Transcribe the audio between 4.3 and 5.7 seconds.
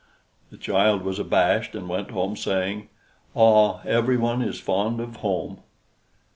is fond of home!"